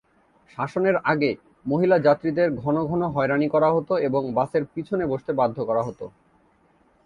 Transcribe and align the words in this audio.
শাসনের 0.49 0.95
আগে, 1.03 1.31
মহিলা 1.65 1.97
যাত্রীদের 1.99 2.47
ঘন 2.55 2.75
ঘন 2.85 3.01
হয়রানি 3.07 3.47
করা 3.49 3.69
হত 3.71 3.89
এবং 3.99 4.21
বাসের 4.33 4.63
পিছনে 4.73 5.03
বসতে 5.07 5.31
বাধ্য 5.33 5.57
করা 5.65 5.81
হত। 5.83 6.01